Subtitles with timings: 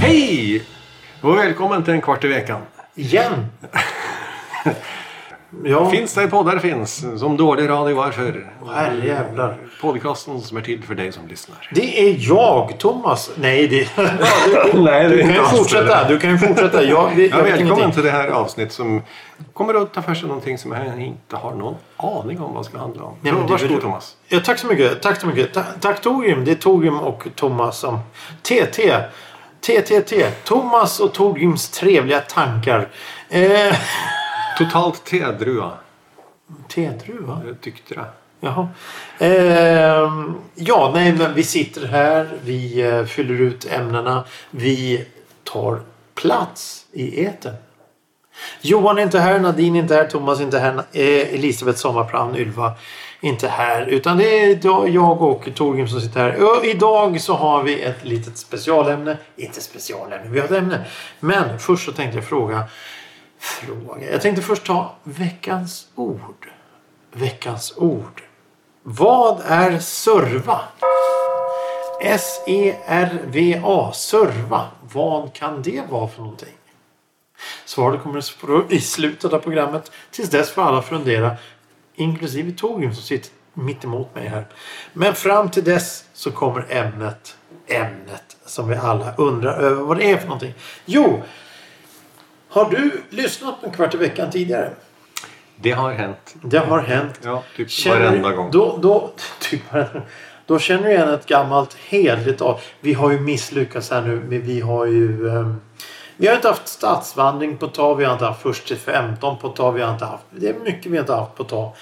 [0.00, 0.62] Hej!
[1.20, 2.60] Och välkommen till en kvart i veckan.
[2.94, 3.46] Igen!
[5.64, 7.04] Ja, Finns där poddar finns.
[7.20, 8.52] Som dålig radio var förr.
[8.74, 9.56] herrejävlar.
[9.80, 11.68] Podcasten som är till för dig som lyssnar.
[11.72, 13.30] Det är jag, Thomas.
[13.36, 13.88] Nej, det...
[14.74, 16.08] Nej, du kan ju fortsätta.
[16.08, 16.82] Du kan ju fortsätta.
[16.84, 19.02] Jag, det, Ja, jag välkommen till det här avsnitt som
[19.52, 22.68] kommer att ta för sig någonting som jag inte har någon aning om vad det
[22.68, 23.14] ska handla om.
[23.20, 24.16] Nej, men Så, det- varsågod det- Thomas.
[24.28, 25.02] Ja, tack så mycket.
[25.02, 25.54] Tack så mycket.
[25.54, 26.44] Ta, tack Torgrim.
[26.44, 27.98] Det är Torgrim och Thomas som...
[28.42, 28.94] TT.
[29.60, 30.30] TTT.
[30.44, 32.88] Thomas och Torgrims trevliga tankar.
[33.28, 33.42] Eh,
[34.58, 35.72] Totalt tedruva.
[37.46, 38.04] Jag tyckte det.
[38.40, 38.68] Jaha.
[39.18, 42.28] Ehm, ja, nej, men vi sitter här.
[42.44, 44.24] Vi eh, fyller ut ämnena.
[44.50, 45.06] Vi
[45.44, 45.80] tar
[46.14, 47.54] plats i etern.
[48.60, 52.36] Johan är inte här, Nadine är inte här, Thomas är inte här, eh, Elisabeth Sommarplan,
[52.36, 52.72] Ylva
[53.20, 53.86] inte här.
[53.86, 56.42] Utan det är jag- jag och Torgrim som sitter här.
[56.58, 59.16] Och idag så har vi ett litet specialämne.
[59.36, 60.84] Inte specialämne, vi har ett ämne.
[61.20, 62.64] Men först så tänkte jag fråga
[63.56, 64.10] fråga.
[64.10, 66.50] Jag tänkte först ta veckans ord.
[67.12, 68.22] Veckans ord.
[68.82, 70.60] Vad är serva?
[72.02, 73.92] S-E-R-V-A.
[73.94, 74.66] Serva.
[74.92, 76.54] Vad kan det vara för någonting?
[77.64, 79.92] Svaret kommer i slutet av programmet.
[80.10, 81.36] Tills dess får alla fundera.
[81.94, 84.46] Inklusive Torgrim som sitter mitt emot mig här.
[84.92, 87.36] Men fram till dess så kommer ämnet.
[87.66, 90.54] Ämnet som vi alla undrar över vad det är för någonting.
[90.84, 91.22] Jo.
[92.56, 94.70] Har du lyssnat på en kvart i veckan tidigare?
[95.56, 96.34] Det har hänt.
[96.42, 97.20] Det har hänt.
[97.22, 98.50] Ja, typ Känner- varenda gång.
[98.50, 99.62] Då, då, typ,
[100.46, 102.60] då känner du igen ett gammalt hederligt av.
[102.80, 104.16] Vi har ju misslyckats här nu.
[104.16, 105.28] men Vi har ju...
[105.28, 105.60] ehm,
[106.16, 107.96] vi har inte haft stadsvandring på ett tag.
[107.96, 109.72] Vi har inte haft först till 15 på ett tag.
[109.72, 110.24] Vi har inte haft...
[110.30, 111.72] Det är mycket vi inte haft på ett tag.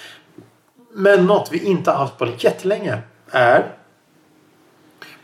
[0.93, 2.97] Men något vi inte har haft på jättelänge
[3.31, 3.71] är...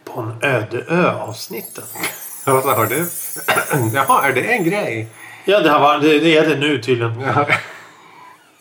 [0.04, 1.84] På en öde ö avsnitten.
[2.46, 3.08] Vad sa du?
[3.94, 5.10] Jaha, är det en grej?
[5.46, 7.22] Ja, det, här var, det, det är det nu tydligen.
[7.22, 7.48] Ja.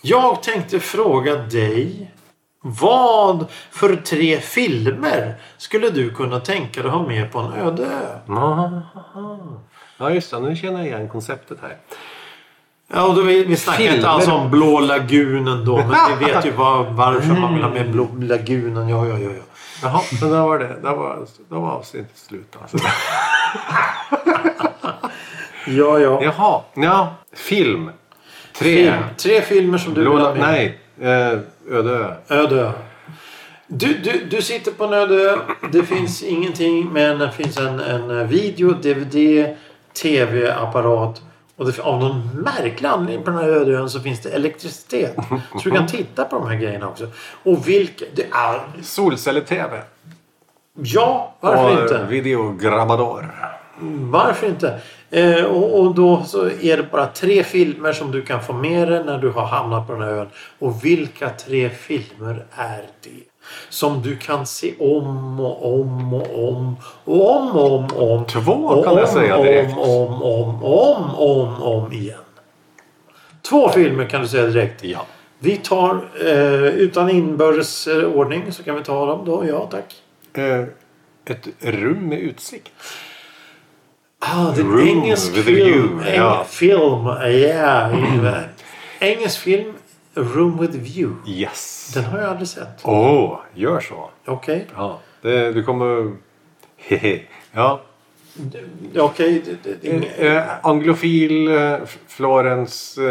[0.03, 2.11] Jag tänkte fråga dig.
[2.63, 8.19] Vad för tre filmer skulle du kunna tänka dig ha med på en öde ö?
[9.99, 10.41] Ja, just det.
[10.41, 11.77] Nu känner jag igen konceptet här.
[12.93, 13.97] Ja, och då vi, vi snackar Filmer.
[13.97, 15.77] inte alls om Blå lagunen då.
[15.77, 18.89] Men vi vet ju var, varför man vill ha med Blå lagunen.
[18.89, 19.31] Ja, ja, ja.
[19.31, 19.43] ja.
[19.83, 20.77] Jaha, så där var det.
[20.83, 22.57] Där var, där var avsnittet slut.
[22.63, 22.79] Alltså.
[25.67, 26.23] Ja, ja.
[26.23, 27.15] Jaha, ja.
[27.33, 27.91] Film.
[28.53, 28.75] Tre.
[28.75, 28.95] Film.
[29.17, 30.41] Tre filmer som du vill Blå, ha med.
[30.41, 31.39] nej, eh,
[31.71, 32.17] Öde.
[32.29, 32.73] Öde.
[33.67, 35.39] Du, du, du sitter på en öde.
[35.73, 39.47] Det finns ingenting men det finns en, en video, DVD,
[40.03, 41.23] tv-apparat.
[41.57, 45.17] Och det, av någon märklig anledning på den här öde ön så finns det elektricitet.
[45.53, 47.07] Så du kan titta på de här grejerna också.
[47.43, 48.05] Och vilka...
[48.15, 49.83] Det är, Solceller-TV.
[50.75, 52.07] ja, varför och inte?
[52.09, 53.35] Videograbador.
[54.11, 54.81] Varför inte?
[55.11, 58.89] Eh, och, och då så är det bara tre filmer som du kan få med
[58.89, 60.29] dig när du har hamnat på den här ön.
[60.59, 63.25] Och vilka tre filmer är det?
[63.69, 68.25] Som du kan se om och om och om och om och om och om.
[68.25, 69.79] Två kan jag om, säga om, direkt.
[69.79, 72.19] Om, om, om, om, om igen.
[73.43, 74.85] Två filmer kan du säga direkt.
[74.85, 75.07] Ja.
[75.39, 79.45] Vi tar eh, utan inbördes ordning så kan vi ta dem då.
[79.49, 79.97] Ja tack.
[80.33, 80.65] Eh,
[81.25, 82.73] ett rum med utsikt.
[84.23, 85.45] Ah, det är engelsk film.
[85.57, 86.41] view, ja.
[86.41, 87.07] Eng- Film,
[88.25, 88.35] ja.
[89.01, 89.73] engelsk film,
[90.17, 91.15] A Room with View.
[91.31, 91.91] Yes.
[91.95, 92.81] Den har jag aldrig sett.
[92.83, 94.11] Åh, gör så.
[94.27, 94.67] Okej.
[94.77, 96.17] Ja, det, du kommer...
[96.77, 97.21] Hehe.
[97.53, 97.81] Ja.
[98.97, 99.43] Okej.
[100.19, 101.77] Eh, anglofil, eh,
[102.09, 102.99] Florens...
[102.99, 103.05] Eh,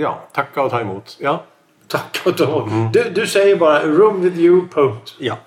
[0.00, 1.16] ja, tacka och ta emot.
[1.20, 1.44] Ja.
[1.88, 2.90] Tack och lov.
[2.92, 5.14] Du, du säger bara Room with View, punkt.
[5.18, 5.38] ja.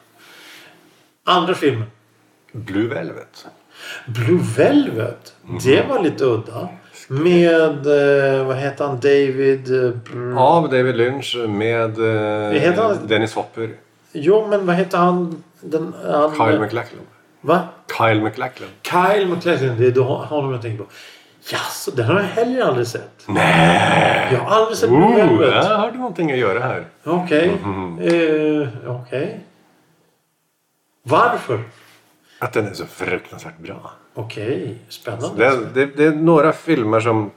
[1.23, 1.85] Andra filmen.
[2.55, 3.47] Blue Velvet.
[4.05, 5.33] Blue Velvet.
[5.63, 6.67] Det var lite udda.
[7.07, 7.85] Med,
[8.37, 9.85] eh, vad heter han, David...
[9.85, 11.89] eh, Av David Lynch med
[12.53, 13.07] heter eh, han?
[13.07, 13.69] Dennis Hopper.
[14.11, 15.43] Jo, men vad heter han?
[15.61, 17.01] Den, han Kyle MacLachlan.
[17.41, 17.59] Va?
[17.97, 18.69] Kyle MacLachlan.
[18.83, 20.89] Kyle MacLachlan, det är honom jag tänker på.
[21.51, 23.23] Jaså, den har jag heller aldrig sett.
[23.27, 24.27] Nej!
[24.33, 25.55] Jag har aldrig sett Blue Ooh, Velvet.
[25.65, 26.85] jag har du någonting att göra här.
[27.03, 27.51] Okej.
[27.63, 27.99] Mhm.
[27.99, 29.39] Eh, Okej.
[31.03, 31.59] Varför?
[32.39, 33.91] Att den är så fruktansvärt bra.
[34.13, 35.49] Okej, spännande.
[35.49, 37.31] Det, det, det är några filmer som...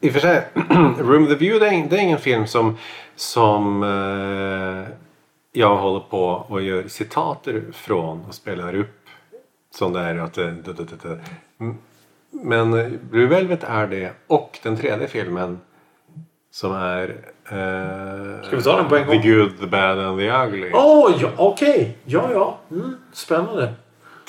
[0.00, 0.48] I och för sig,
[0.98, 2.76] Room the View det är, det är ingen film som,
[3.16, 4.94] som eh,
[5.52, 8.96] jag håller på och gör citater från och spelar upp.
[9.74, 11.20] Som det är att det, det, det, det, det.
[11.60, 11.76] Mm.
[12.30, 15.60] Men eh, Blue Velvet är det och den tredje filmen
[16.52, 17.08] som är
[17.50, 19.22] eh, Ska vi ta den på en gång?
[19.22, 20.70] The Good, The Bad and The Ugly.
[20.74, 21.96] Åh, ja, okej.
[22.04, 22.58] Ja, ja.
[22.70, 23.72] Mm, spännande.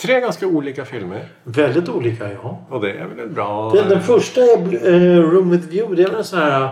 [0.02, 1.26] Tre ganska olika filmer.
[1.44, 2.60] Väldigt olika, ja.
[2.70, 3.72] Och det är väl en bra...
[3.76, 4.48] Den, den första är
[4.88, 5.96] eh, Room with View.
[5.96, 6.70] Det är väl en sån här...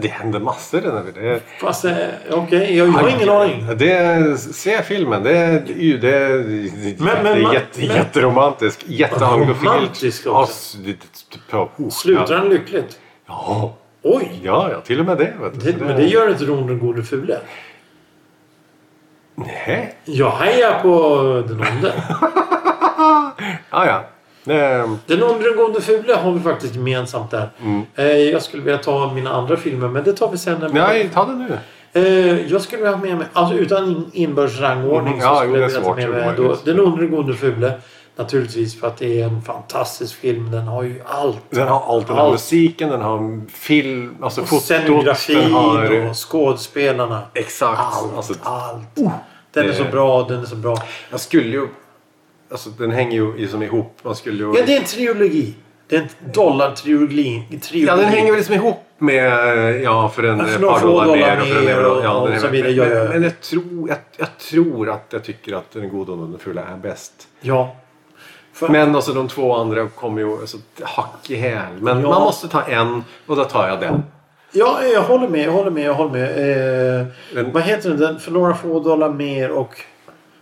[0.00, 1.24] Det händer massor i den här filmen.
[1.32, 1.96] Det- Fast eh,
[2.30, 3.66] okej, jag, jag har ingen aning.
[3.76, 5.22] Det se filmen.
[5.22, 8.84] Det är, ju- det är, Men- men det man- jätte, men- jätteromantisk.
[8.86, 9.62] Jätteanglofilt.
[9.72, 10.78] Romantisk också.
[10.78, 10.96] Det-
[11.50, 12.98] det- oh, Slutar den lyckligt?
[13.26, 13.74] Ja.
[14.02, 14.40] Oj!
[14.42, 15.32] Ja, ja, till och med det.
[15.42, 15.72] Vet du.
[15.72, 17.38] Det, Så men det gör inte Ron den gode fule.
[19.34, 19.94] Nej.
[20.04, 20.98] Jag hejar på
[21.48, 21.92] den onde.
[23.70, 24.04] Ja, ja.
[24.44, 27.48] Det, Den onde den gode fule har vi faktiskt gemensamt där.
[27.62, 27.82] Mm.
[27.96, 30.58] Eh, jag skulle vilja ta mina andra filmer, men det tar vi sen.
[30.60, 31.58] när vi- nej, ta det nu.
[31.92, 35.36] Eh, jag skulle vilja ha med mig, alltså utan in- inbördes rangordning, Mm, så ja,
[35.36, 37.72] skulle jo, det jag vilja ta med mig då, Den onde den gode fule.
[38.16, 40.50] Naturligtvis för att det är en fantastisk film.
[40.50, 41.38] Den har ju allt.
[41.50, 42.06] Den har allt.
[42.06, 42.32] Den har Allt.
[42.32, 44.62] musiken, den har film, alltså Och fotot.
[44.64, 46.08] scenografin Den har...
[46.10, 47.22] och skådespelarna.
[47.34, 47.80] Exakt.
[47.80, 48.94] Allt, Alltså, allt.
[49.52, 50.76] Den är det- så bra, den är så bra.
[51.10, 51.68] jag skulle ju...
[52.50, 53.98] Alltså, den hänger ju liksom ihop.
[54.02, 54.54] Man skulle ju...
[54.56, 55.54] Ja, det är en trilogi.
[55.88, 57.58] Det är en dollartrilogi.
[57.62, 57.86] trilogi.
[57.86, 60.86] Ja, den hänger väl liksom ihop med ja, för en Ja, för ett några par
[60.86, 62.00] dollar dollar mer och för en euro.
[62.02, 62.88] Ja, och den är så vidare.
[62.98, 66.38] Men, men jag, tror, jag, jag tror att jag tycker att den goda och den
[66.38, 67.12] fulla är bäst.
[67.40, 67.76] Ja.
[68.52, 71.72] För, Men alltså de två andra kommer ju alltså, hack i häl.
[71.80, 72.08] Men Ja.
[72.08, 74.02] man måste ta en och då tar jag den.
[74.52, 75.46] ja, jag håller med.
[75.46, 75.84] Jag håller med.
[75.84, 76.30] Jag håller med.
[77.00, 78.20] Eh, Den- vad heter den?
[78.20, 79.74] För några få dollar mer och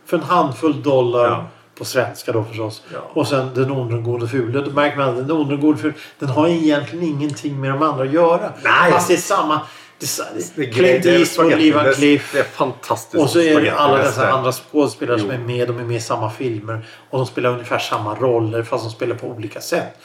[0.07, 1.25] för en handfull dollar.
[1.27, 1.45] Ja.
[1.79, 2.83] På svenska då förstås.
[2.93, 2.99] Ja.
[3.13, 4.61] Och sen den onde gode fule.
[4.61, 5.95] Då märker man att den onde gode fule.
[6.19, 8.53] Den har egentligen ingenting med de andra att göra.
[8.65, 8.93] Nej.
[8.93, 9.61] Fast det är samma.
[10.01, 11.63] Det Clint det är Eastwood, spaghetti.
[11.63, 13.23] Lee Van Det är- fantastiskt.
[13.23, 15.69] Och så är det alla dessa andra skådespelare som är med.
[15.69, 16.87] De är med i samma filmer.
[17.11, 19.99] Och de spelar ungefär samma roller fast de spelar på olika sätt.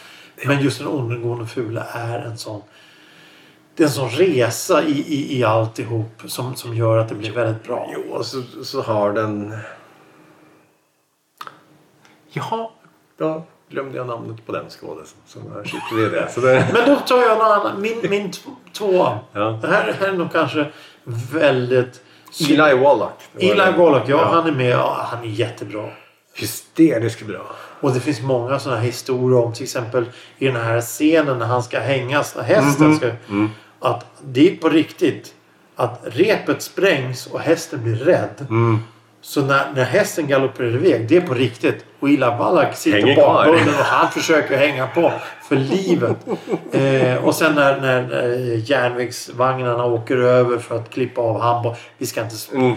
[0.45, 2.61] Men just den onde, gode, fula är en sån...
[3.75, 7.31] Det är en sån resa i, i, i alltihop som, som gör att det blir
[7.31, 7.91] väldigt bra.
[7.93, 9.57] Jo, och så, så har den...
[12.31, 12.69] Jaha,
[13.17, 15.17] då glömde jag namnet på den skådisen.
[15.25, 16.31] Så där sitter vi i det.
[16.31, 16.67] Så det...
[16.73, 17.81] Men då tar jag någon annan.
[17.81, 18.31] Min, min
[18.73, 19.19] tvåa.
[19.31, 19.59] Ja.
[19.61, 20.71] Det här, här är nog kanske
[21.31, 22.01] väldigt...
[22.49, 23.11] Eli Wallach.
[23.39, 23.77] Eli.
[23.77, 24.71] Wallach, ja, han är med.
[24.71, 25.89] Ja, han är jättebra.
[26.33, 27.55] Hysteriskt bra.
[27.81, 30.05] Och det finns många sådana här historier om till exempel
[30.37, 33.11] i den här scenen när han ska hängas, när hästen ska...
[33.79, 35.33] Att det är på riktigt.
[35.75, 38.47] Att repet sprängs och hästen blir rädd.
[39.27, 41.85] Så när, när hästen galopperar iväg, det är på riktigt.
[41.99, 45.11] Och Ila Wallach sitter bakbunden och han försöker hänga på
[45.49, 46.17] för livet.
[46.71, 51.75] Eh, och sen när, när eh, järnvägsvagnarna åker över för att klippa av handboll.
[51.97, 52.35] Vi ska inte...
[52.53, 52.75] Mm.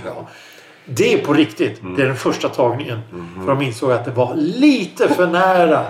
[0.84, 1.80] Det är på riktigt.
[1.96, 3.00] Det är den första tagningen.
[3.40, 5.84] För de insåg att det var lite för nära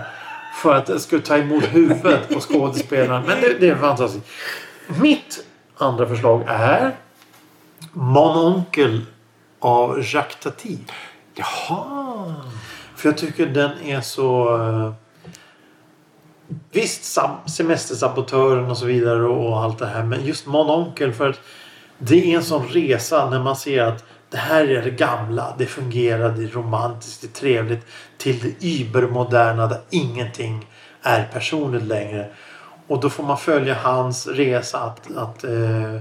[0.63, 3.23] för att det skulle ta emot huvudet på skådespelaren.
[3.27, 4.27] Men det, det är fantastiskt.
[5.01, 5.45] Mitt
[5.77, 6.97] andra förslag är
[7.93, 9.01] Mon Oncle
[9.61, 10.79] av Jacques Tati.
[11.35, 12.35] Jaha.
[12.97, 14.57] För jag tycker den är så...
[14.57, 14.93] eh,
[16.73, 20.05] Visst, semestersabotören och så vidare och allt det här.
[20.05, 21.41] Men just Mon Oncle för att
[21.99, 25.55] det är en sån resa när man ser att det här är det gamla.
[25.59, 27.87] Det fungerar, det är romantiskt, det är trevligt.
[28.19, 30.67] Till det übermoderna där ingenting
[31.03, 32.29] är personligt längre.
[32.87, 36.01] Och då får man följa hans resa att, att eh,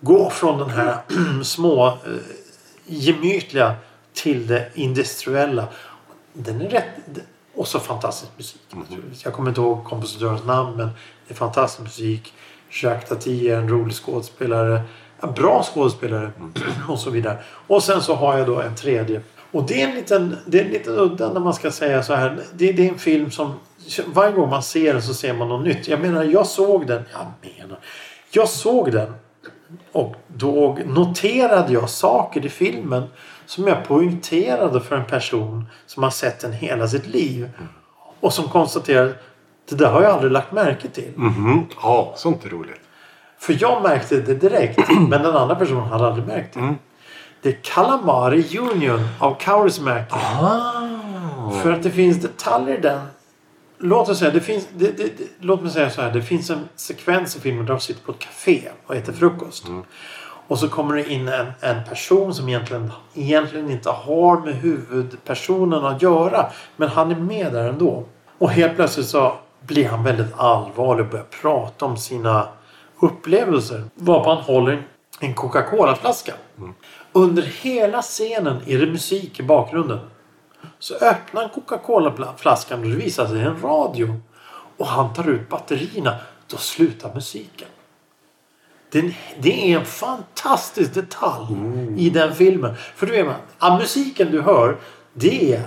[0.00, 0.96] gå från den här
[1.44, 1.92] små eh,
[2.86, 3.74] gemytliga
[4.12, 5.68] till det industriella.
[6.32, 6.86] Den är rätt...
[7.54, 9.24] Och så fantastisk musik naturligtvis.
[9.24, 10.86] Jag kommer inte ihåg kompositörens namn men
[11.26, 12.34] det är fantastisk musik.
[12.70, 14.82] Jacques Tati är en rolig skådespelare.
[15.20, 16.32] En bra skådespelare.
[16.88, 17.38] Och så vidare.
[17.66, 19.20] Och sen så har jag då en tredje.
[19.52, 22.14] Och det är en liten, det är en liten udda när man ska säga så
[22.14, 22.40] här.
[22.52, 23.54] Det, det är en film som
[24.06, 25.88] varje gång man ser den så ser man något nytt.
[25.88, 27.02] Jag menar jag såg den.
[27.12, 27.26] Jag
[27.58, 27.78] menar.
[28.30, 29.14] Jag såg den
[29.92, 33.02] och då noterade jag saker i filmen
[33.46, 37.50] som jag poängterade för en person som har sett den hela sitt liv.
[38.20, 39.14] Och som konstaterade
[39.68, 41.12] det där har jag aldrig lagt märke till.
[41.16, 41.66] Mhm.
[41.82, 42.80] Ja, sånt är roligt.
[43.38, 46.74] För jag märkte det direkt men den andra personen hade aldrig märkt det.
[47.42, 50.14] Det är Calamari Union av Kaurismäki.
[51.62, 53.00] För att det finns detaljer i den.
[53.84, 56.12] Låt oss säga, det finns, det, det, låt mig säga så här.
[56.12, 59.66] Det finns en sekvens i filmen där de sitter på ett café och äter frukost.
[60.48, 65.84] Och så kommer det in en, en person som egentligen, egentligen inte har med huvudpersonen
[65.84, 66.46] att göra.
[66.76, 68.04] Men han är med där ändå.
[68.38, 69.32] Och helt plötsligt så
[69.66, 72.48] blir han väldigt allvarlig och börjar prata om sina
[73.00, 73.84] upplevelser.
[73.94, 74.82] Varpå han håller
[75.20, 76.32] en Coca-Cola-flaska.
[77.12, 79.98] Under hela scenen är det musik i bakgrunden.
[80.78, 84.20] Så öppnar han Coca-Cola-flaskan och det visar sig en radio.
[84.76, 86.14] Och han tar ut batterierna.
[86.46, 87.68] Då slutar musiken.
[88.90, 91.46] Det, det är en fantastisk detalj
[91.96, 92.74] i den filmen.
[92.96, 94.76] För du vet man, ja, musiken du hör
[95.14, 95.62] det är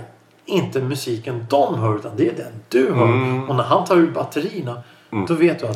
[0.46, 3.50] inte musiken de hör utan det är den du hör.
[3.50, 4.84] Och när han tar ut batterierna
[5.28, 5.76] då vet du att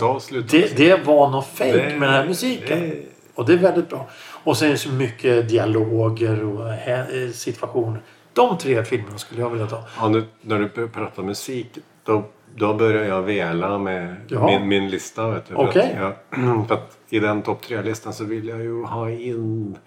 [0.51, 2.79] det, det var något fake Det- med den här musiken.
[2.81, 4.07] det- Och det är väldigt bra.
[4.43, 8.01] Och sen är det så mycket dialoger och eh, situationer.
[8.47, 9.83] De tre filmerna skulle jag vilja ta.
[9.99, 12.23] Ja, nu, när du pratar musik då,
[12.55, 14.45] då börjar jag vela med Jaha.
[14.45, 15.27] min, min lista.
[15.29, 18.83] Vet du, För att jag- för att I den topp tre-listan så vill jag ju
[18.83, 19.77] ha in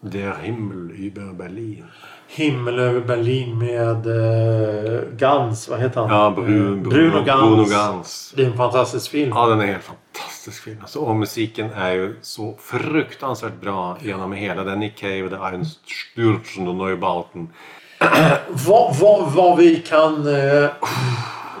[0.00, 1.84] Der Himmel über Berlin.
[2.28, 5.68] Himmel över Berlin med eh, Gans.
[5.68, 6.10] Vad heter han?
[6.10, 7.40] Ja, Bruno, Eh, Bruno Gans.
[7.42, 8.32] Bruno Gans.
[8.36, 9.30] Det är en fantastisk film.
[9.34, 10.07] Ja, den är helt fantastisk
[10.54, 10.76] film.
[10.80, 14.80] Alltså, och musiken är ju så fruktansvärt bra genom hela den.
[14.80, 17.48] Nick Cave, The Einstürzen och Neubauten.
[18.66, 20.70] Vad, vad, vad vi kan eh,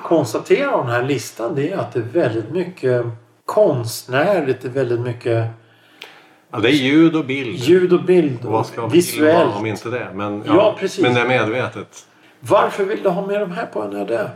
[0.02, 3.06] konstatera av den här listan det är att det är väldigt mycket
[3.44, 4.60] konstnärligt.
[4.62, 5.46] Det är väldigt mycket
[6.50, 7.56] Ja, det är ljud och bild.
[7.58, 8.44] ljud och bild.
[8.44, 9.54] Och vad ska visuellt.
[9.56, 10.08] om inte det?
[10.14, 11.02] Men, Ja, precis.
[11.02, 12.06] men det är medvetet.
[12.40, 14.30] Varför vill du ha med de här på en öde?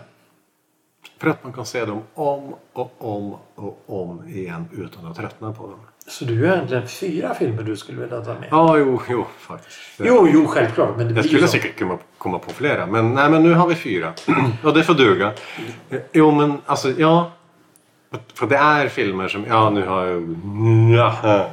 [1.22, 5.52] För att man kan se dem om och om och om igen utan att tröttna
[5.52, 5.80] på dem.
[6.06, 8.48] Så du har egentligen fyra filmer du skulle vilja ta med?
[8.50, 9.78] Ja, jo, jo faktiskt.
[9.98, 10.96] Jo, jo, självklart.
[10.96, 11.48] Men det Jag skulle så.
[11.48, 12.86] säkert kunna komma på flera.
[12.86, 14.12] Men, nej, men nu har vi fyra.
[14.64, 15.32] Och det får duga.
[16.12, 17.30] Jo, men alltså, ja.
[18.34, 20.22] För det är filmer som, ja nu har jag
[21.22, 21.46] ja.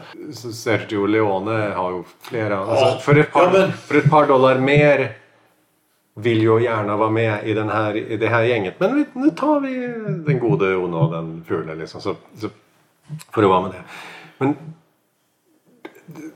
[0.53, 2.59] Sergio Leone har ju flera.
[2.59, 5.15] Alltså, för, ett par, för ett par dollar mer
[6.21, 8.79] vill ju gärna vara med i, den här, i det här gänget.
[8.79, 9.87] Men vi- nu tar vi
[10.25, 12.01] den gode Ono och den fule liksom.
[12.01, 12.49] Så, så
[13.31, 13.83] får det vara med det.
[14.37, 14.55] Men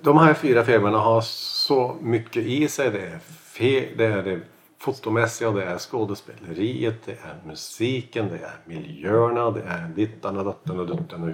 [0.01, 2.91] de här fyra filmerna har så mycket i sig.
[2.91, 4.39] Det är, fe, det, är det
[4.79, 10.79] fotomässiga, det är skådespeleriet, det är musiken, det är miljöerna, det är dittan och dattan
[10.79, 11.23] och duttan.
[11.23, 11.29] Och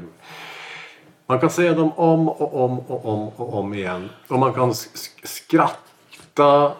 [1.25, 4.09] man kan säga dem om och om och om och om igen.
[4.27, 4.73] Och man kan
[5.23, 6.71] skratta.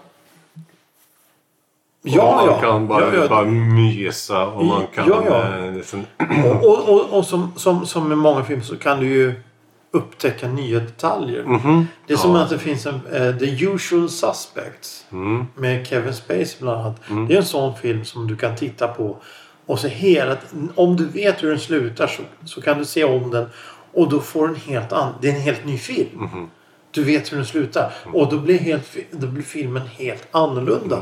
[2.15, 2.61] Ja, man ja.
[2.61, 3.27] kan bara, Ja, ja.
[3.27, 5.07] bara mysa och man kan...
[5.07, 5.65] Ja, ja.
[5.65, 6.05] eh, liksom,
[6.63, 9.33] Och, och, och, som, som, som med många filmer så kan du ju
[9.91, 11.45] upptäcka nya detaljer.
[12.07, 16.55] Det är som att det finns en eh, The Usual Suspects mm, med Kevin Spacey
[16.59, 17.01] bland annat.
[17.27, 19.17] Det är en sån film som du kan titta på
[19.65, 20.37] och så hela
[20.75, 23.49] om du vet hur den slutar så, så kan du se om den
[23.93, 26.29] och då får den helt an, det är en helt ny film.
[26.91, 30.97] Du vet hur den slutar och då blir, helt, då blir filmen helt annorlunda.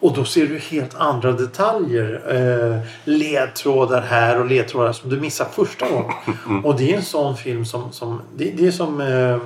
[0.00, 2.22] Och då ser du helt andra detaljer.
[2.34, 6.12] Eh, ledtrådar här och ledtrådar som du missar första gången.
[6.64, 7.92] Och det är en sån film som...
[7.92, 9.38] som det, det är som eh,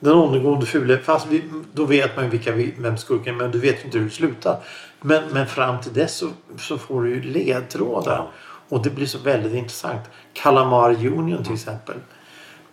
[0.00, 0.98] Den onde gode fule.
[0.98, 3.84] Fast vi, då vet man ju vilka, vi- vem skurken är men du vet ju
[3.84, 4.56] inte hur det slutar.
[5.00, 8.26] Men, men fram till dess så, så får du ju ledtrådar.
[8.68, 10.00] Och det blir så väldigt intressant.
[10.32, 11.94] Calamar Union till exempel.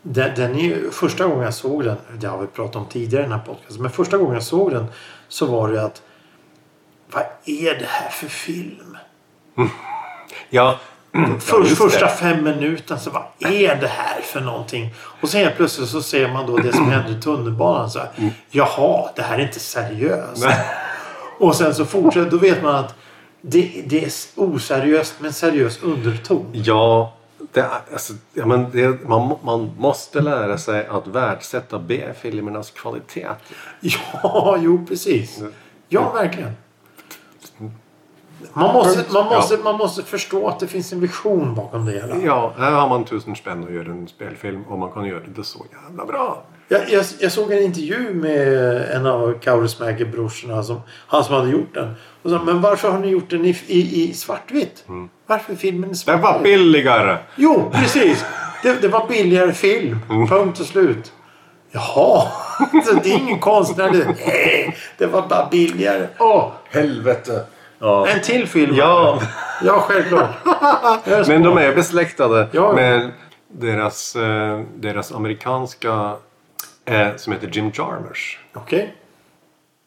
[0.02, 3.24] Den, den är ju, första gången jag såg den, det har vi pratat om tidigare
[3.24, 4.86] i den här podcasten, men första gången jag såg den
[5.28, 6.02] så var det att
[7.14, 8.98] vad är det här för film?
[10.50, 10.80] ja,
[11.40, 14.94] För, just första fem minuterna så vad är det här för någonting?
[15.22, 17.90] Och sen helt plötsligt så ser man då det som händer i tunnelbanan.
[17.90, 18.10] Så här,
[18.50, 20.46] Jaha, det här är inte seriöst.
[21.40, 22.96] Och sen så fortsätter, då vet man att
[23.42, 26.46] det, det är oseriöst men seriös underton.
[26.54, 27.14] Ja,
[27.52, 33.28] det, alltså, ja men det, man, man måste lära sig att värdesätta B-filmernas kvalitet.
[34.24, 35.40] Ja, jo precis.
[35.90, 36.52] Ja, verkligen.
[38.54, 42.16] Man måste, man, måste, man måste förstå att det finns en vision bakom det hela.
[42.18, 45.44] Ja, här har man tusen spänn och gör en spelfilm och man kan göra det
[45.44, 46.44] så jävla bra.
[46.68, 48.48] Jag, jag, jag såg en intervju med
[48.96, 51.94] en av Kaurismäki-brorsorna, som, han som hade gjort den.
[52.24, 54.86] Och sa, men varför har ni gjort den i, i, i svartvitt?
[55.28, 56.24] Varför är filmen i Det svartvitt?
[56.24, 57.18] var billigare!
[57.36, 58.26] Jo, precis!
[58.64, 60.00] Det, det var billigare film.
[60.30, 61.12] Punkt och slut.
[61.72, 62.28] Jaha,
[62.86, 64.06] så det är ingen konstnärlig...
[64.26, 66.08] Nej, det var bara billigare.
[66.20, 67.46] Åh, helvete!
[67.82, 68.08] Ja.
[68.08, 68.76] En till film.
[68.76, 69.22] Ja.
[69.64, 70.30] Ja, självklart.
[71.28, 72.74] Men de är besläktade Ja.
[72.74, 73.12] med
[73.48, 76.16] deras, eh, deras amerikanska
[76.86, 78.40] eh, som heter Jim Jarmusch.
[78.54, 78.96] Okej.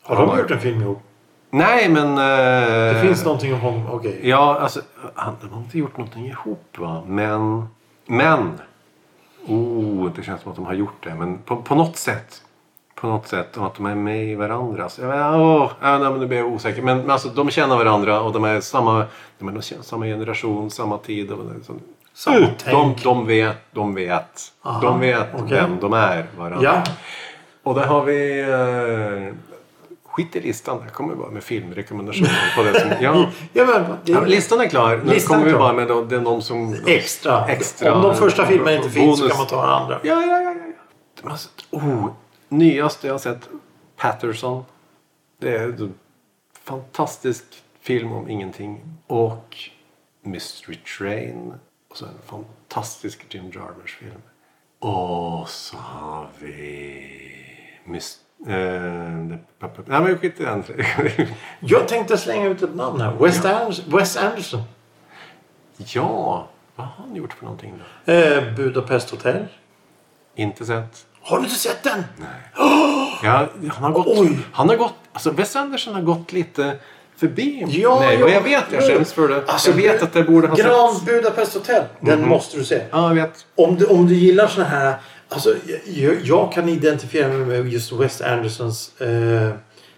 [0.03, 1.03] Har Han de har- gjort en film ihop?
[1.51, 2.19] Nej, men...
[2.19, 3.87] Eh, Det finns någonting om honom.
[3.93, 4.21] Okej.
[4.23, 4.81] Ja, alltså
[5.15, 7.03] han de har inte gjort någonting ihop va.
[7.07, 7.69] Men...
[8.07, 8.61] Men!
[9.47, 11.15] Oh, det känns som att de har gjort det.
[11.15, 12.43] Men på, på något sätt.
[13.05, 13.57] På något sätt.
[13.57, 14.89] Och att de är med i varandra.
[14.89, 16.83] Så, jag vet, åh, ja, nej, men nu blir jag osäker.
[16.83, 19.05] Men, men alltså, de känner varandra och de är samma,
[19.39, 21.31] de är samma generation, samma tid.
[21.33, 21.73] Och, så,
[22.15, 24.53] Samma de, de vet, de vet.
[24.63, 25.47] Aha, de vet okej.
[25.49, 26.63] vem de är varandra.
[26.63, 26.93] Ja.
[27.63, 28.41] Och där har vi...
[28.41, 29.35] Eh,
[30.05, 30.81] skit i listan.
[30.85, 32.91] Jag kommer bara med filmrekommendationer på det som...
[33.01, 33.27] Ja.
[33.53, 35.01] Ja, men, det, Ja, listan är klar.
[35.05, 36.77] Nu Listan kommer vi bara med de, det är någon som...
[36.87, 37.47] extra.
[37.47, 37.95] Extra.
[37.95, 39.99] Om de första filmerna inte finns så kan man ta den andra.
[40.03, 40.43] Ja, ja, ja.
[40.43, 40.55] ja.
[41.23, 41.31] ja.
[41.31, 42.07] Alltså, oh,
[42.49, 43.49] nyaste jag har sett.
[43.97, 44.65] Patterson.
[45.39, 45.95] Det är en
[46.53, 47.45] fantastisk
[47.81, 48.81] film om ingenting.
[49.07, 49.57] Och
[50.23, 51.55] Mystery Train.
[51.91, 54.23] Och så en fantastisk Jim Jarmusch-film.
[54.79, 57.11] Och så har vi...
[57.87, 59.39] Mys- eh,
[59.87, 60.65] Nej men skit i den.
[61.61, 63.13] Jag tänkte slänga ut ett namn här.
[63.13, 63.85] Wes, Anderson.
[63.99, 64.63] Wes Anderson.
[65.77, 67.75] ja, vad har han gjort för någonting
[68.05, 68.13] då?
[68.13, 69.47] Eh, Budapest Hotel.
[70.35, 71.07] Inte sett.
[71.27, 72.05] Har du inte sett den?
[73.23, 74.07] Ja, han har gått...
[74.07, 74.39] Oj.
[74.53, 74.95] Han har gått...
[75.13, 76.77] Alltså Wes Anderson har gått lite
[77.17, 78.19] förbi Ja, mig.
[78.19, 78.87] ja, och jag vet, jag ja.
[78.89, 79.43] skäms för det.
[79.47, 81.07] Alltså, jag vet att jag borde ha Grand sett...
[81.07, 81.85] Budapest Hotel.
[82.01, 82.83] Den måste du se.
[82.91, 83.47] Ja, jag vet.
[83.55, 84.95] Om du, om du gillar såna här...
[85.29, 85.55] Alltså,
[85.87, 89.51] jag, jag kan identifiera mig med just Wes Andersons eh,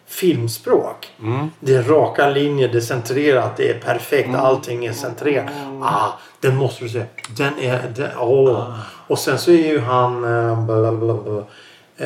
[0.08, 1.12] filmspråk.
[1.60, 5.50] Det är raka linjer, det är centrerat, det är perfekt, allting är centrerat.
[5.82, 6.08] Ah,
[6.40, 7.04] den måste du se.
[7.36, 7.92] Den är...
[7.96, 8.74] Den, åh.
[9.06, 10.24] Och sen så är ju han...
[10.24, 11.44] Eh, bla, bla, bla,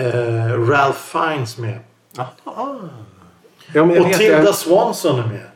[0.00, 1.78] eh, Ralph Fiennes med.
[2.16, 5.46] Ja, men jag Och vet Tilda jag, Swanson är med.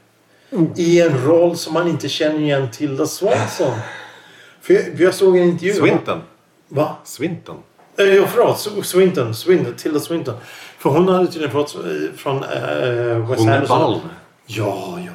[0.76, 3.72] I en roll som man inte känner igen Tilda Swanson.
[4.60, 5.72] För jag, för jag såg en intervju.
[5.74, 6.20] Swinton.
[6.68, 6.96] Va?
[7.04, 7.56] Swinton.
[7.98, 8.56] Eh, Ja, förlåt.
[8.56, 9.34] Sw- Swinton.
[9.34, 9.74] Swinton.
[9.74, 10.34] Tilda Swinton.
[10.78, 11.80] För hon hade tydligen fått eh,
[12.16, 13.78] från uh, Wes Hon är Anderson.
[13.78, 14.00] ball.
[14.46, 15.12] Ja, ja.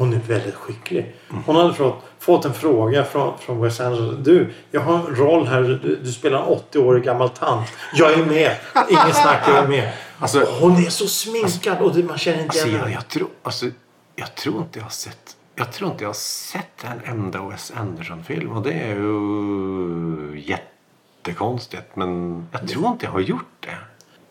[0.00, 1.14] Hon är väldigt skicklig.
[1.46, 4.22] Hon hade fått, fått en fråga från, från Wes Anderson.
[4.22, 5.62] Du, jag har en roll här.
[5.62, 7.68] Du, du spelar en 80-årig gammal tant.
[7.94, 8.56] Jag är med.
[8.88, 9.92] Ingen snack, jag är med.
[10.18, 12.94] Alltså- hon är så sminkad och det, man känner inte Alltså, igen jag, henne.
[12.94, 13.66] jag, tror, alltså,
[14.16, 15.36] jag tror inte jag har sett...
[15.54, 18.50] Jag tror inte jag har sett en enda Wes Anderson-film.
[18.50, 21.96] Och det är ju jättekonstigt.
[21.96, 23.76] Men jag tror inte jag har gjort det.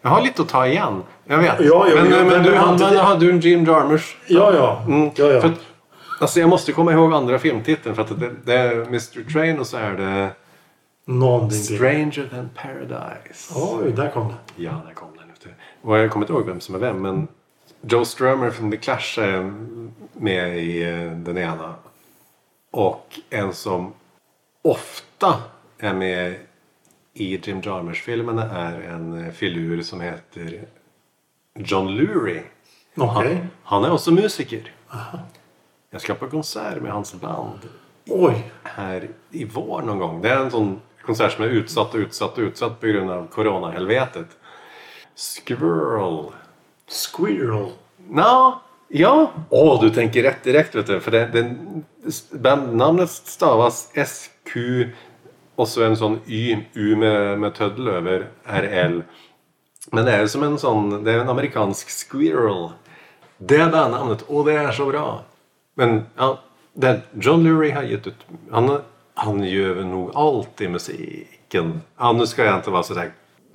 [0.01, 1.03] Jag har lite att ta igen.
[1.25, 1.55] Jag vet.
[1.59, 2.99] Ja, ja, men ja, men, men du, det.
[2.99, 4.17] har du en Jim Jarmusch?
[4.27, 4.83] Ja, ja.
[4.87, 5.11] Mm.
[5.15, 5.41] ja, ja.
[5.41, 5.59] För att,
[6.19, 7.95] alltså jag måste komma ihåg andra filmtiteln.
[7.95, 10.29] För att det, det är Mr Train och så är det
[11.05, 11.59] Någonting.
[11.59, 13.53] Stranger than Paradise.
[13.55, 14.63] Oj, där kom det.
[14.63, 15.19] Ja, där kom den.
[15.81, 17.01] Och jag kommer inte ihåg vem som är vem.
[17.01, 17.27] Men
[17.81, 19.53] Joe Strummer från The Clash är
[20.13, 21.75] med i eh, den ena.
[22.71, 23.93] Och en som
[24.61, 25.35] ofta
[25.77, 26.35] är med
[27.19, 30.65] i Jim Jarmusch-filmerna är en eh, filur som heter
[31.55, 32.43] John Lurie.
[32.97, 33.35] Okej.
[33.35, 34.71] Han, han är också musiker.
[35.89, 37.59] Jag ska på konsert med hans band
[38.07, 38.51] Oj.
[38.63, 40.21] här i vår någon gång.
[40.21, 43.27] Det är en sån konsert som är utsatt och utsatt och utsatt på grund av
[43.27, 44.27] coronahelvetet.
[45.15, 46.25] Squirrel.
[46.87, 47.71] Squirrel.
[48.07, 49.31] Nå, ja.
[49.49, 50.99] Åh, du tänker rätt direkt vet du.
[50.99, 51.55] För det, det,
[52.31, 54.57] bandnamnet stavas SQ
[55.59, 59.03] och så en sån Y, U med, med töddel över, RL.
[59.91, 62.69] Men det är som en sån, det är en amerikansk squirrel.
[63.37, 65.23] Det är bandnamnet och det är så bra.
[65.73, 66.39] Men ja,
[66.73, 68.15] det John Lurie har gett ut,
[68.51, 68.81] han,
[69.13, 71.81] han gör nog allt i musiken.
[71.97, 73.11] Ja, nu ska jag inte vara sådär.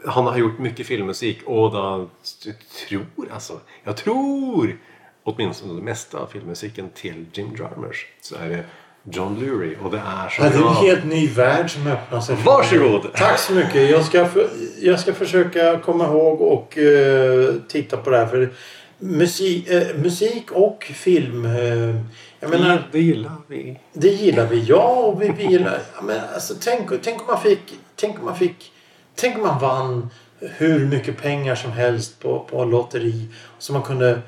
[0.07, 2.09] Han har gjort mycket filmmusik och då,
[2.45, 2.55] jag
[2.89, 4.79] tror alltså, jag tror
[5.23, 8.65] åtminstone det mesta av filmmusiken till Jim Jarmusch så är det
[9.11, 12.21] John Lurie och det är så Ja, det är en helt ny värld som öppnar
[12.21, 12.37] sig.
[12.45, 13.13] Varsågod.
[13.15, 13.91] Tack så mycket.
[13.91, 14.49] Jag ska, för,
[14.81, 18.27] jag ska försöka komma ihåg och eh, titta på det här.
[18.27, 18.53] För
[18.99, 21.45] musik, eh, musik och film.
[21.45, 21.97] eh,
[22.41, 23.81] jag menar, det gillar vi.
[23.93, 24.65] det gillar vi.
[24.65, 25.79] Ja, och vi, vi gillar...
[25.97, 27.75] Ja, men alltså, tänk, tänk om man fick...
[27.97, 28.73] Tänk om man fick...
[29.15, 33.29] Tänk om man vann hur mycket pengar som helst på, på lotteri.
[33.59, 34.19] Så man kunde...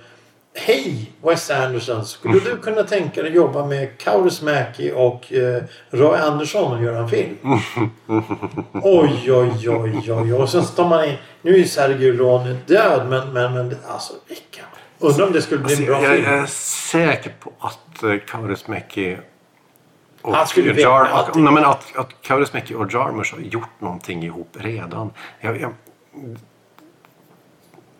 [0.58, 2.04] Hej Wes Anderson!
[2.06, 7.08] Skulle du kunna tänka dig jobba med Kaurismäki och eh, Roy Andersson och göra en
[7.08, 7.36] film?
[8.72, 10.32] Oj, oj, oj, oj.
[10.34, 11.14] Och sen tar man in...
[11.42, 14.62] Nu är ju Sergej Ron död men, men, men alltså vilka...
[14.98, 16.32] Undrar om det skulle bli en Alltså, bra jag, film.
[16.32, 16.46] jag är
[16.90, 19.16] säker på att uh, Kaurismäki
[20.22, 21.44] och Han skulle veta allting.
[21.44, 25.10] nej, men att, att Kaurismäki och Jarmusch har gjort någonting ihop redan.
[25.40, 25.72] Jag, jag,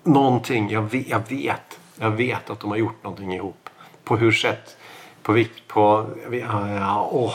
[0.02, 1.78] någonting, jag vet, jag vet.
[1.98, 3.68] Jag vet att de har gjort någonting ihop.
[4.04, 4.76] På hur sätt?
[5.22, 6.06] På vilk, på...
[6.30, 7.34] Ja, ja, åh.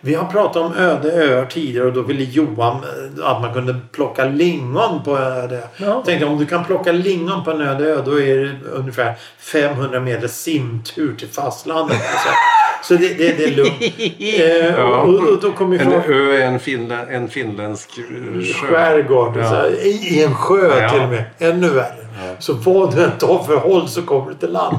[0.00, 2.84] Vi har pratat om öde öar tidigare och då ville Johan
[3.22, 5.68] att man kunde plocka lingon på öde.
[5.76, 6.02] Ja.
[6.06, 10.00] Tänkte om du kan plocka lingon på en öde ö då är det ungefär 500
[10.00, 11.96] meter simtur till fastlandet.
[12.88, 13.82] Så, det, det, det är lugnt.
[14.76, 18.04] Eh, och, och, och då kommer vi En ö är en, finlä, en finländsk eh,
[18.42, 18.66] sjö.
[18.68, 19.36] skärgård.
[19.36, 19.48] Ja.
[19.48, 20.90] Så, här, i, I en sjö Ja.
[20.90, 21.24] till och med.
[21.38, 22.06] Ännu värre.
[22.38, 24.76] Så vad du än tar för håll så kommer du till land.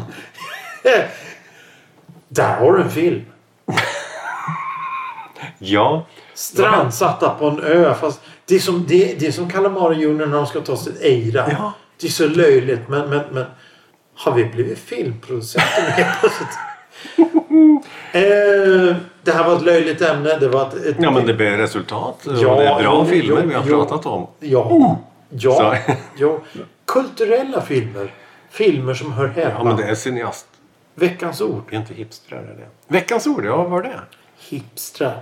[2.30, 3.22] Där har du en film.
[5.60, 6.06] Ja.
[6.34, 7.94] Strandsatta på en ö.
[8.02, 11.02] Fast Det är som, det, det är som Calamari Junior när de ska ta sitt
[11.02, 11.46] Eira.
[11.52, 11.74] Ja.
[12.02, 13.46] Det är så löjligt men, men, men
[14.16, 16.50] har vi blivit filmproducenter helt plötsligt?
[18.14, 20.38] Eh, det här var ett löjligt ämne.
[20.40, 22.20] Det var ett, ett, Ja men det blir resultat.
[22.26, 23.78] Ja, det är bra jo, filmer jo, vi har jo.
[23.78, 24.28] pratat om.
[24.40, 24.98] Ja.
[25.30, 25.94] Ja, Så.
[26.18, 26.40] ja.
[26.86, 28.14] Kulturella filmer.
[28.50, 29.52] Filmer som hör hemma.
[29.58, 30.48] Ja men det är cineast.
[30.96, 31.64] Veckans ord.
[31.72, 32.94] Är inte hipstrar är det.
[32.94, 34.00] Veckans ord, ja vad var det?
[34.50, 35.22] Hipstrar.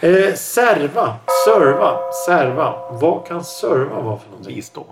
[0.00, 1.14] Eh, serva.
[1.46, 1.98] Serva.
[2.26, 2.74] Serva.
[2.90, 4.54] Vad kan serva vara för någonting?
[4.54, 4.86] Bistå.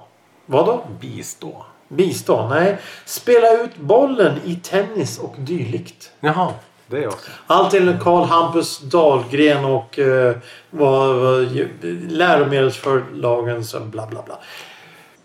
[0.46, 0.84] Vad då?
[1.00, 1.64] Bistå.
[1.88, 2.50] Bistånd?
[2.50, 2.76] Nej.
[3.04, 6.10] Spela ut bollen i tennis och dylikt.
[6.20, 6.52] Jaha,
[6.86, 7.30] det är också.
[7.46, 10.36] Allt enligt Karl Hampus Dahlgren och eh,
[10.70, 14.38] vad, vad, ju- läromedelsförlagen så bla bla bla.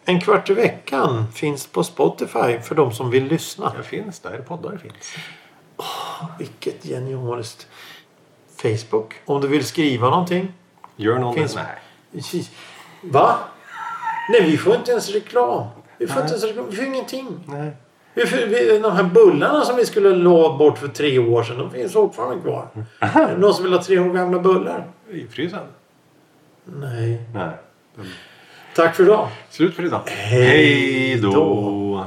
[0.05, 3.73] En kvart i veckan finns på Spotify för de som vill lyssna.
[3.77, 5.13] Det finns där poddar finns.
[6.39, 7.67] Vilket genialiskt.
[8.61, 9.13] Facebook.
[9.25, 10.53] Om du vill skriva någonting.
[10.95, 12.47] Gör någon Finns- Nej.
[13.01, 13.35] Va?
[14.31, 15.67] Nej, vi får inte ens reklam.
[15.97, 16.65] Vi får inte ens reklam.
[16.69, 17.27] Vi får ingenting.
[17.45, 17.71] Nej.
[18.13, 21.57] De här bullarna som vi skulle lova bort för tre år sedan.
[21.57, 22.67] De finns fortfarande kvar.
[22.99, 24.87] Är det någon som vill ha tre år gamla bullar?
[25.11, 25.59] I frysen?
[26.65, 27.21] Nej.
[27.33, 27.49] Nej.
[28.75, 29.27] Tack för idag.
[29.49, 30.01] Slut för idag.
[30.05, 30.47] Hej
[31.07, 32.05] Hej då.